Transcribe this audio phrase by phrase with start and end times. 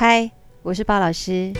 [0.00, 0.30] 嗨，
[0.62, 1.52] 我是巴老师。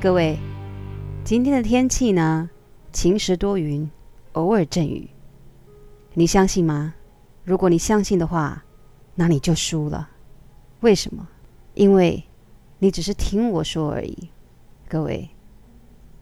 [0.00, 0.38] 各位，
[1.22, 2.48] 今天的天气呢，
[2.94, 3.90] 晴时多云，
[4.32, 5.10] 偶尔阵雨。
[6.14, 6.94] 你相信吗？
[7.44, 8.64] 如果你相信的话，
[9.16, 10.08] 那你就输了。
[10.80, 11.28] 为什么？
[11.74, 12.24] 因为
[12.78, 14.30] 你只是听我说而已。
[14.88, 15.28] 各位，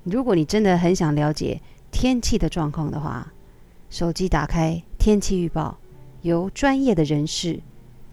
[0.02, 1.60] 如果你真的很想了解
[1.92, 3.32] 天气的状况的话，
[3.92, 5.76] 手机打开天气预报，
[6.22, 7.60] 由专业的人士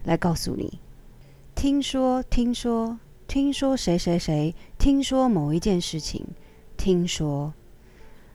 [0.04, 0.78] 来告诉你。
[1.56, 3.00] 听说，听说。
[3.30, 6.26] 听说谁谁谁，听说某一件事情，
[6.76, 7.54] 听说。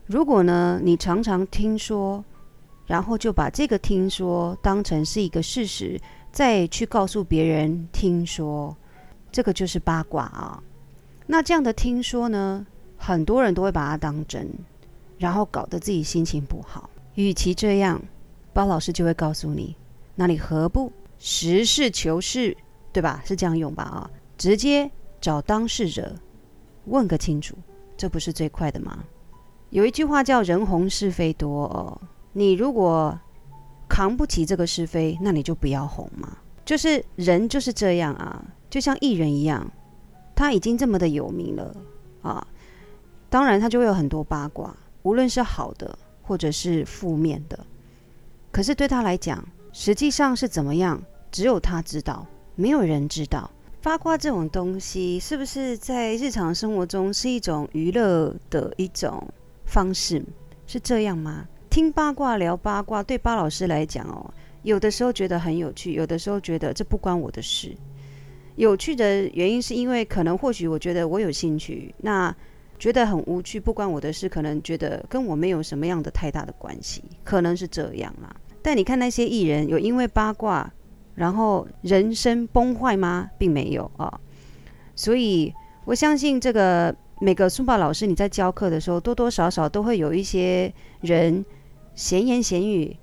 [0.06, 2.24] 如果呢，你常常听说，
[2.86, 6.00] 然后就把这个听说当成是一个事实，
[6.32, 8.74] 再去告诉别人听说，
[9.30, 10.62] 这个就是八卦啊。
[11.26, 14.48] 那这样的听说呢，很多人都会把它当真，
[15.18, 16.88] 然后搞得自己心情不好。
[17.14, 18.00] 与其这样，
[18.52, 19.76] 包老师就会告诉你，
[20.14, 22.56] 那你何不实事求是，
[22.92, 23.22] 对吧？
[23.24, 23.82] 是这样用吧？
[23.84, 24.10] 啊。
[24.36, 24.90] 直接
[25.20, 26.14] 找当事者
[26.86, 27.56] 问个清楚，
[27.96, 29.04] 这不是最快的吗？
[29.70, 32.00] 有一句话叫“人红是非多”哦，
[32.32, 33.18] 你如果
[33.88, 36.36] 扛不起这个是非，那你就不要红嘛。
[36.64, 39.70] 就是人就是这样啊，就像艺人一样，
[40.34, 41.76] 他已经这么的有名了
[42.22, 42.46] 啊，
[43.30, 47.66] 当然他就会有很多八卦，无论是好的或者是负面的。
[48.50, 53.50] 可是对他来讲，实际上是怎么样，只有他知道，没有人知道。
[53.82, 59.22] 八卦这种东西，是不是在日常生活中是一种娱乐的一种
[59.66, 60.24] 方式？
[60.66, 61.46] 是这样吗？
[61.68, 67.76] 听八卦、聊八卦，对巴老师来讲哦，有的时候觉得很有趣，有的时候觉得这不关我的事。
[68.56, 72.34] 有趣的原因是因为可能或许我觉得我有兴趣，那
[72.78, 78.34] 觉得很无趣，不关我的事，可能觉得跟我没有什么样的太大的关系，可能是这样啦。
[78.62, 80.72] 但你看那些艺人，有因为八卦。
[81.16, 83.30] 然后人生崩坏吗？
[83.38, 84.18] 并没有啊，
[84.96, 85.54] 所以
[85.84, 91.44] 我相信这个每个书法老师你在教课的时候，多多少少都会有一些人
[91.94, 92.96] 闲言闲语。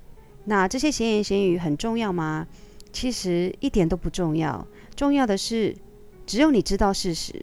[0.44, 2.46] 那这些闲言闲语很重要吗？
[2.92, 4.68] 其实一点都不重要。
[4.94, 5.74] 重要的是，
[6.26, 7.42] 只有你知道事实。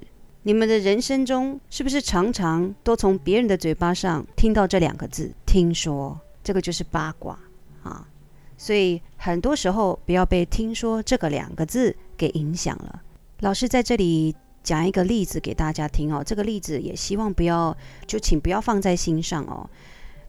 [0.48, 5.31] 你们的人生中是不是常常都从别人的嘴巴上听到这两个字？
[5.44, 7.38] 听说，这个就是八卦
[7.82, 8.09] 啊。
[8.56, 13.03] 所以很多时候不要被“听说”这个两个字给影响了。
[13.41, 17.76] 老师在这里讲一个例子给大家听哦，这个例子也希望不要，
[18.06, 19.69] 就请不要放在心上哦。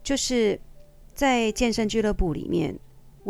[0.04, 0.60] 就是
[1.14, 2.78] 在健身俱乐部里面，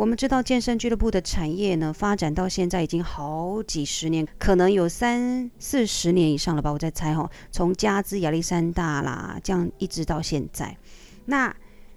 [0.00, 10.74] 我们知道健身俱乐部的产业呢，发展到现在已经好几十年，可能有三四十年以上了吧，我在猜哈、从加兹亚历山大啦，这样一直到现在，
[11.26, 11.54] 那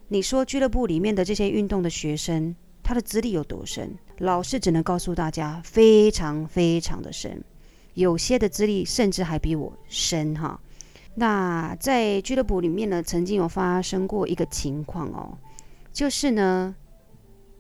[0.10, 2.54] 你说俱乐部里面的这些运动的学生，
[2.84, 3.96] 他的资历有多深？
[4.18, 7.42] 老师只能告诉大家，非常非常的深，
[7.94, 10.60] 有些的资历甚至还比我深哈。
[11.16, 15.38] 那在俱乐部里面呢，曾经有发生过一个情况哦，
[15.94, 16.76] 就是呢，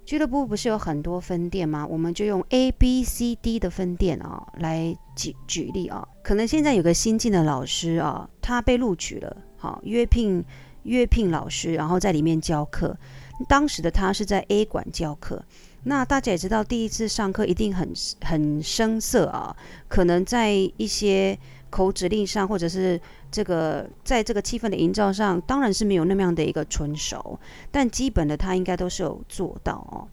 [0.05, 1.87] 俱乐部不是有很多分店吗？
[1.87, 6.07] 我们就用 A、B、C、D 的分店啊来举举例啊。
[6.21, 10.43] 可能现在有个新进的老师啊，他被录取了，好约聘
[10.83, 12.97] 约聘老师，然后在里面教课。
[13.47, 15.43] 当时的他是在 A 馆教课，
[15.83, 17.91] 那大家也知道，第一次上课一定很
[18.21, 19.55] 很生涩啊，
[19.87, 21.37] 可能在一些
[21.69, 22.99] 口指令上，或者是
[23.33, 27.39] 这个在这个气氛的营造上，当然是没有那么样的一个纯熟，
[27.71, 30.07] 但基本的他应该都是有做到哦。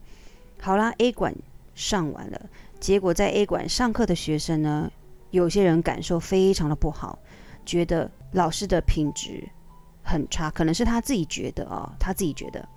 [0.59, 1.31] 好啦，A 馆
[1.75, 2.49] 上完了，
[2.79, 4.91] 结果在 A 馆上课的学生呢，
[5.29, 7.19] 有些人感受非常的不好，
[7.63, 9.47] 觉得老师的品质
[10.01, 12.67] 很差，可能是他自己觉得哦，他自己觉得。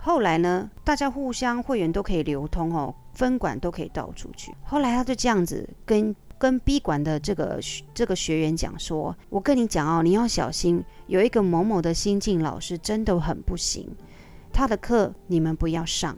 [0.00, 4.54] 后来呢，大家互相会员都可以流通哦，分馆都可以倒出去。
[4.62, 7.60] 后来他就这样子跟跟 B 馆的这个
[7.92, 13.88] 这个学员讲说：“我跟你讲哦，你要小心，有一个某某的新进老师真的很不行，
[14.52, 16.16] 他的课你们不要上。”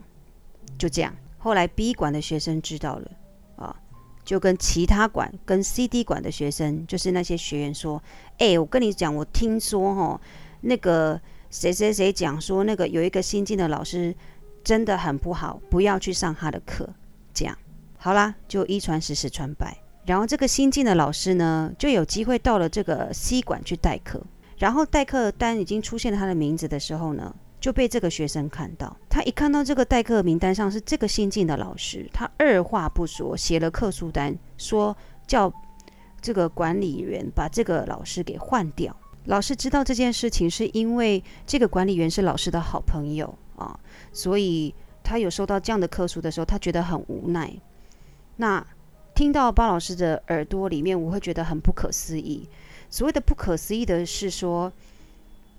[0.78, 3.10] 就这样，后来 B 馆的学生知道了
[3.56, 3.74] 啊，
[4.24, 8.02] 就跟其他馆跟 CD 馆的学生，就是那些学员说
[8.38, 10.20] ：“哎，我跟你讲，我听说哦，
[10.60, 11.20] 那个。”
[11.50, 14.14] 谁谁谁讲说那个有一个新进的老师
[14.62, 16.88] 真的很不好，不要去上他的课。
[17.34, 17.58] 这样
[17.98, 19.76] 好啦，就一传十，十传百。
[20.04, 24.20] 然后这个新进的老师呢，就有机会到了这个 C 馆去代课。
[24.58, 28.94] 然后代课单已经出现了他的名字的时候呢，就被这个学生看到。
[29.08, 34.94] 他一看到这个代课名单上是这个新进的老师，他二话不说写了课书单，说
[35.26, 35.50] 叫
[36.20, 38.94] 这个管理员把这个老师给换掉。
[39.24, 43.78] 老师知道这件事情，是因为这个管理员是老师的好朋友啊，
[44.12, 47.50] 所以他有收到这样的客诉的时候，他觉得很无奈。
[48.36, 48.66] 那
[49.20, 52.48] 听到巴老师的耳朵里面，我会觉得很不可思议。
[52.88, 54.72] 所谓的不可思议的是说，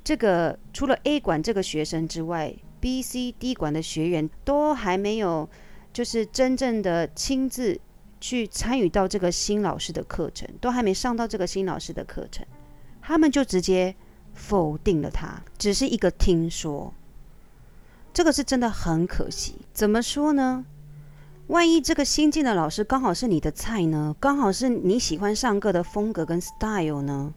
[0.04, 5.48] 这个除了 A 馆这个学生之外，B、C、D 馆的学员都还没有，
[5.94, 7.80] 就是真正的亲自
[8.20, 12.44] 去参与到这个新老师的课程，都还没上到这个新老师的课程，
[13.00, 13.96] 他们就直接
[14.34, 16.92] 否定了他，只是一个听说。
[18.12, 19.58] 这个是真的很可惜。
[19.72, 20.66] 怎么说呢？
[21.52, 24.16] 万一这个新进的老师刚好是你的菜呢？
[24.22, 27.34] 刚好是你喜欢上课的风格跟 style 呢？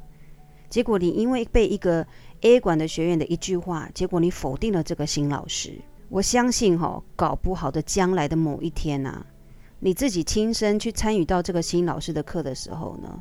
[0.70, 2.06] 结果你因为被一个
[2.42, 5.72] A 馆的学员的一句话，结果你否定了这个新老师。
[6.08, 9.26] 我相信哈、哦，搞不好的将来的某一天呐、啊，
[9.80, 13.20] 你自己亲身去参与到这个新老师的课的时候呢，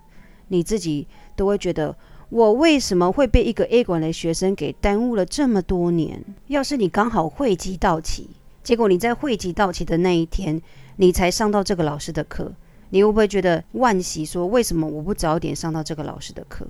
[0.50, 1.98] 你自己都会觉得，
[2.30, 6.24] 我为什么会被一个 A 馆的学生给耽误了这么多年？
[6.50, 8.30] 要是你刚好汇集到期，
[8.62, 10.62] 结果你在汇集到期的那一天，
[10.98, 12.54] 你才上到这个老师的课，
[12.90, 14.24] 你会不会觉得惋惜？
[14.24, 16.68] 说为什么我不早点上到这个老师的课？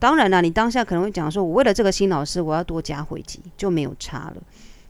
[0.00, 4.42] 当然了，你当下可能会讲说，我为了这个新老师，我要多加会籍，就没有差了。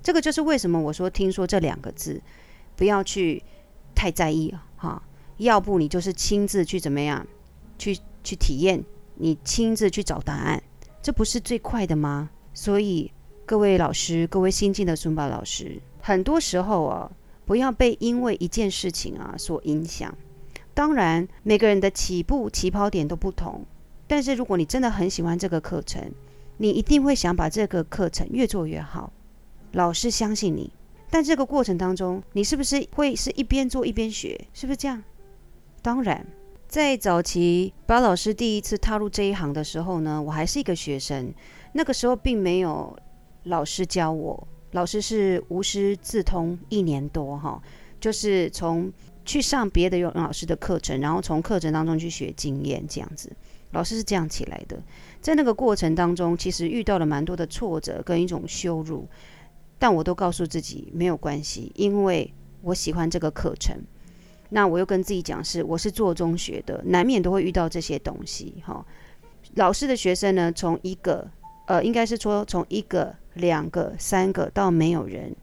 [0.03, 2.21] 这个就是为什么我说听说这两个字，
[2.75, 3.43] 不要去
[3.95, 5.03] 太在意哈。
[5.37, 7.27] 要不你就是亲自去怎么样，
[7.79, 8.83] 去去体验，
[9.17, 10.63] 你亲自去找答案，
[11.03, 12.31] 这不是最快的吗？
[12.55, 13.13] 所以
[13.45, 17.13] 各位老师，各位新进的尊宝老师，很多时候啊。
[17.47, 20.15] 不要被因为一件事情啊所影响。
[20.73, 23.65] 当然，每个人的起步起跑点都不同。
[24.07, 26.11] 但是，如果你真的很喜欢这个课程，
[26.59, 29.13] 你一定会想把这个课程越做越好。
[29.73, 30.73] 老师相信你，
[31.11, 34.41] 但这个过程当中，你是不是会是一边做一边学？
[34.53, 35.03] 是不是这样？
[35.81, 36.27] 当然，
[36.67, 41.33] 在早期巴老师第一次踏入这一行的时候呢，我还是一个学生，
[41.73, 42.97] 那个时候并没有
[43.45, 44.49] 老师教我。
[44.75, 47.63] 老师是无师自通一年多哈，
[48.01, 48.93] 就是从
[49.25, 53.31] 去上别的有老师的课程，然后从课程当中去学经验这样子。
[53.71, 54.77] 老师是这样起来的，
[55.21, 59.07] 在那个过程当中，其实遇到了蛮多的挫折跟一种羞辱，
[59.79, 63.77] 但我都告诉自己没有关系，因为我喜欢这个课程。
[64.51, 68.85] 那我又跟自己讲是，我是做中学的，难免都会遇到这些东西哈。
[69.55, 71.31] 老师的学生呢，从一个
[71.69, 73.15] 呃，应该是说从一个。
[73.35, 75.35] 两个、三个到没有人，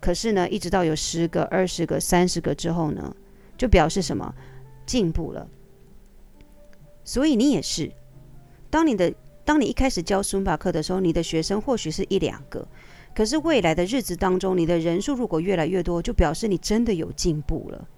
[0.00, 3.14] 可是呢，一直到有十个、二十个、三十个之后呢，
[3.56, 4.34] 就表示什么？
[4.86, 5.46] 进步了。
[7.04, 7.90] 所以你也是，
[8.70, 9.12] 当你的
[9.44, 12.66] 当你一开始教书法课的时候，你的学生或许是一两个，
[13.14, 17.88] 可是未来的日子当中，你的人数如果越来越多，就表示你真的有进步了，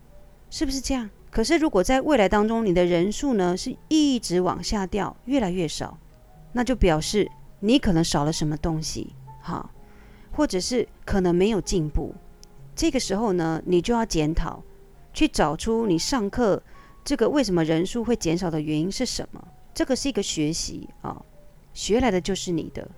[0.49, 1.11] 是不是这样？
[1.31, 5.99] 可是如果在未来当中，你的人数呢是一直往下掉，越来越少，
[6.53, 7.29] 那就表示
[7.61, 9.15] 你可能少了什么东西。
[9.51, 9.71] 好，
[10.31, 12.15] 或者是可能没有进步，
[12.77, 14.63] 这个时候呢，你就要检讨，
[15.13, 16.63] 去找出你上课
[17.05, 19.49] 这个为什么人数会减少的原因是什么。
[19.75, 21.21] 这个是一个学习啊，
[21.73, 22.89] 学来的就是你的。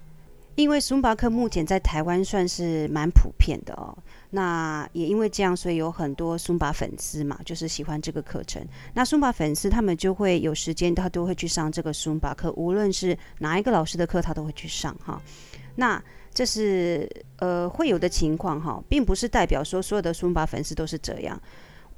[0.55, 3.97] 因为松巴课目前在台湾算是蛮普遍的哦，
[4.31, 8.63] 那也因为这样，所以有很多松巴粉丝嘛，就是喜欢这个课程。
[8.93, 15.19] 那松巴粉丝他们就会有时间，他都会去上这个松巴课，无论是哪一个老师的课，他都会去上哈。
[15.77, 16.03] 那
[16.35, 21.41] 这是呃会有的情况哈，并不是代表说所有的尊巴粉丝都是这样。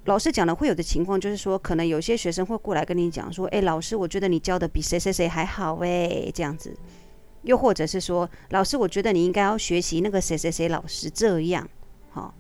[0.07, 6.77] 老师讲的会有的情况，就是说可能有些学生会过来跟你讲说，哎，老师，我觉得你教的比谁谁谁还好哎，这样子。
[7.43, 11.69] 又或者是说，老师，我觉得你应该要学习那个谁谁谁老师这样，
[12.11, 12.35] 哈。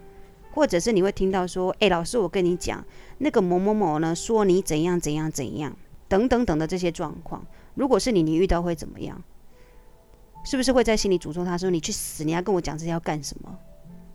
[0.52, 2.84] 或者是你会听到说，哎，老师，我跟你讲，
[3.18, 9.22] 那个某某某呢说你怎样怎样怎样，等等等的这些状况，如果是你，你遇到会怎么样？
[10.44, 12.22] 是不是会在心里诅咒他说：“你去死！
[12.22, 13.58] 你要跟我讲这些要干什么？”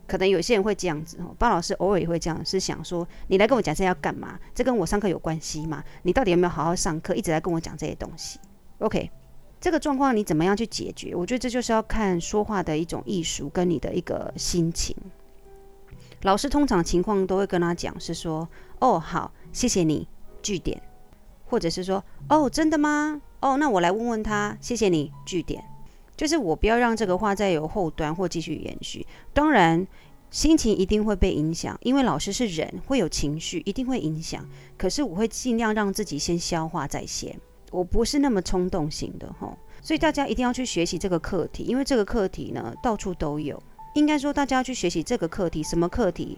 [0.08, 1.36] 可能有些人会这样子哦。
[1.38, 4.40] 巴老师偶尔也会这样，是想说：“你来跟我讲这些要干嘛？
[4.56, 5.84] 这跟我上课有关系吗？
[6.04, 7.14] 你到底有没有好好上课？
[7.14, 8.40] 一直在跟我讲这些东西。
[8.80, 9.12] ”OK，
[9.60, 11.14] 这个状况你怎么样去解决？
[11.16, 14.96] 我觉得这就是要看说话的一种艺术跟你的一个心情。
[16.24, 20.08] 老师通常情况都会跟他讲是说：“哦，好，谢谢你。”
[20.42, 20.82] 句点，
[21.46, 23.22] 或者是说：“哦，真的吗？
[23.42, 24.58] 哦，那我来问问他。
[24.60, 25.64] 谢谢你。”句点。
[26.20, 29.08] 就是我不要让这个话再有后端或继续延续。
[29.34, 29.88] 当然，
[30.30, 34.46] 心情一定会被影响，因为老师是人，会有情绪，一定会影响。
[34.78, 37.34] 可是我会尽量让自己先消化再先，
[37.72, 39.58] 我不是那么冲动型的哈。
[39.82, 43.58] 所以大家一定要去学习这个课题，因为这个课题呢到处都有。
[43.94, 46.38] 应该说，大家要去学习这个课题，什么课题？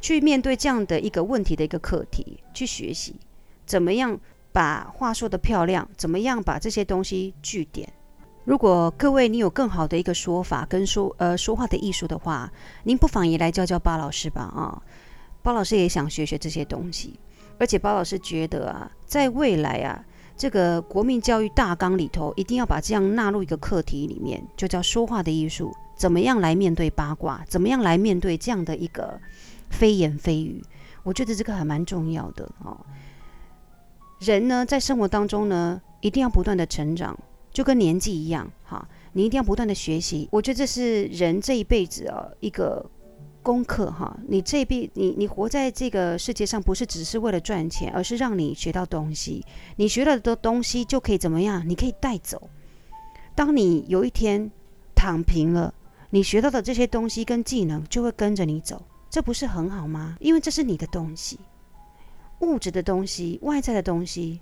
[0.00, 3.16] 去面对这样的一个问题的一个课题，去学习
[3.66, 4.20] 怎么样
[4.52, 7.92] 把话说得漂亮，怎么样把这些东西据点。
[8.48, 12.50] 如果各位你有更好的一个说法跟说呃说话的艺术的话，
[12.82, 14.82] 您不妨也来教教巴老师吧啊！
[15.42, 17.20] 巴老师也想学学这些东西，
[17.58, 20.02] 而且巴老师觉得啊，在未来啊，
[20.34, 29.20] 这个国民教育大纲里头，一定要把这样纳入一个课题里面，就叫说话的艺术，怎么样来面对八卦，怎么样来面对这样的一个
[29.68, 30.64] 非言非语，
[31.02, 32.80] 我觉得这个还蛮重要的哦。
[34.20, 37.14] 人呢，在生活当中呢，一定要不断的成长。
[37.58, 40.28] 就跟年纪一样，哈，你一定要不断的学习。
[40.30, 42.88] 我觉得这是人这一辈子啊一个
[43.42, 44.16] 功课，哈。
[44.28, 49.44] 你这一辈，你你活在这个世界上，不是只是为了赚钱，而是让你学到东西。
[49.74, 51.68] 你学了的东西就可以怎么样？
[51.68, 52.48] 你可以带走。
[53.34, 54.48] 当你有一天
[54.94, 55.74] 躺平了，
[56.10, 60.16] 你学到的这些东西跟技能就会跟着你走，这不是很好吗？
[60.20, 61.40] 因为这是你的东西，
[62.38, 64.40] 物质的东西，外在的东西。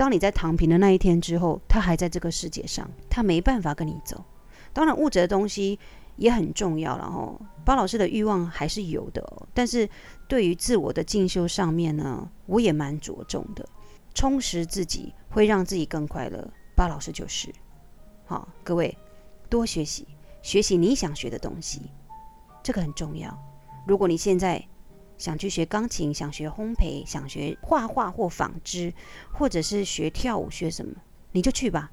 [0.00, 4.24] 当你在躺平的那一天之后，他还在这个世界上，他没办法跟你走。
[4.72, 5.78] 当然，物质的东西
[6.16, 7.38] 也很重要了哦。
[7.66, 9.86] 巴老师的欲望还是有的，但是
[10.26, 13.68] 对于自我的进修上面呢，我也蛮着重的。
[14.14, 17.52] 充实自己会让自己更快乐，巴老师就是。
[18.24, 18.96] 好，各位
[19.50, 20.06] 多学习，
[20.40, 21.82] 学习你想学的东西，
[22.62, 23.38] 这个很重要。
[23.86, 24.66] 如果你现在，
[25.20, 28.94] 想去学钢琴，想学烘焙，想学画画或纺织，
[29.30, 30.94] 或者是学跳舞，学什么
[31.32, 31.92] 你就去吧，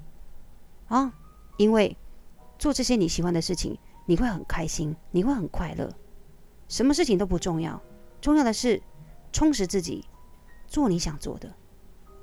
[0.86, 1.12] 啊！
[1.58, 1.94] 因为
[2.58, 5.92] 做这些你喜欢的事情，你会很开心，你会很快乐。
[6.68, 7.82] 什么事情都不重要，
[8.22, 8.82] 重要的是
[9.30, 10.06] 充实自己，
[10.66, 11.54] 做你想做的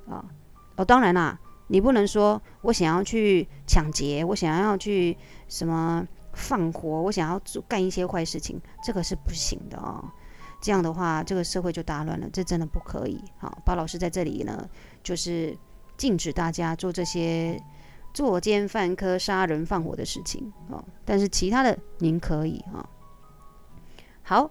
[0.08, 0.24] 啊！
[0.74, 10.10] 哦，当然啦，你不能说我想要去抢劫，我想要去什么放火，我想要做干一些坏事情，这个是不行的哦。
[10.66, 13.22] 这样的话，这个社会就大乱了，这真的不可以。
[13.38, 14.68] 好，巴老师在这里呢，
[15.00, 15.56] 就是
[15.96, 17.56] 禁止大家做这些
[18.12, 20.82] 作奸犯科、杀人放火的事情哦。
[21.04, 22.84] 但是其他的您可以啊。
[24.24, 24.50] 好，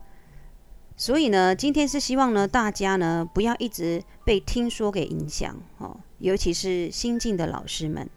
[0.95, 8.09] 所以呢，今天是希望呢，大家呢不要一直被听说给影响哦，尤其是新进的老师们。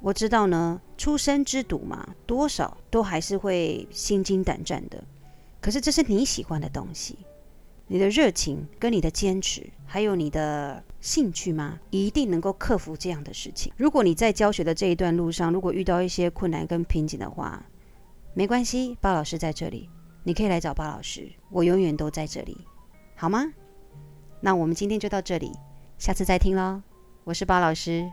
[0.00, 5.02] 我知道呢，初生之犊嘛，多少都还是会心惊胆战的。
[5.62, 7.16] 可是这是你喜欢的东西。
[7.90, 11.78] 你的热情跟你的坚持，还有你的兴趣吗？
[11.88, 13.72] 一定能够克服这样的事情。
[13.78, 17.64] 如果你在教学的这一段路上，如果遇到一些困难跟瓶颈的话，
[18.34, 19.88] 没关系，包老师在这里，
[20.22, 22.58] 你可以来找包老师，我永远都在这里，
[23.16, 23.46] 好吗？
[24.40, 25.50] 那我们今天就到这里，
[25.98, 26.82] 下次再听喽。
[27.24, 28.06] 我是包老师。